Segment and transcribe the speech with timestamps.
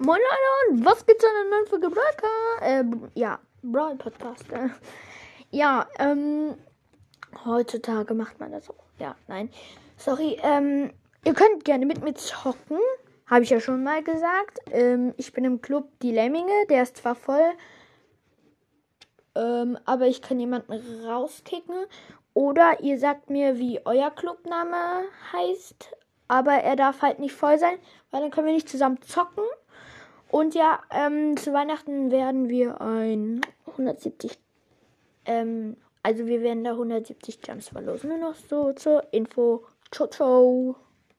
[0.00, 2.84] Moin Leute und was gibt's an der neuen Folge Brawl äh,
[3.18, 4.50] ja, Brawl Podcast.
[4.52, 4.68] Äh.
[5.50, 6.54] Ja, ähm,
[7.44, 8.74] heutzutage macht man das so.
[9.00, 9.50] Ja, nein.
[9.96, 10.92] Sorry, ähm,
[11.24, 12.78] ihr könnt gerne mit mir zocken.
[13.26, 14.60] Habe ich ja schon mal gesagt.
[14.70, 16.66] Ähm, ich bin im Club Die Lemminge.
[16.68, 17.54] Der ist zwar voll,
[19.34, 20.74] ähm, aber ich kann jemanden
[21.06, 21.86] rauskicken.
[22.34, 25.02] Oder ihr sagt mir, wie euer Clubname
[25.32, 25.90] heißt.
[26.28, 27.78] Aber er darf halt nicht voll sein,
[28.12, 29.42] weil dann können wir nicht zusammen zocken.
[30.30, 34.38] Und ja, ähm, zu Weihnachten werden wir ein 170,
[35.24, 38.10] ähm, also wir werden da 170 Jumps verlosen.
[38.10, 39.64] Nur noch so zur Info.
[39.90, 40.76] Ciao, ciao.